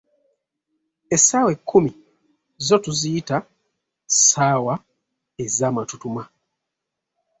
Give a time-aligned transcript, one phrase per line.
[1.15, 1.91] Essaawa ekkumi
[2.67, 3.37] zo tuziyita,
[4.13, 4.73] "ssaawa
[5.43, 6.23] ezamatutuma"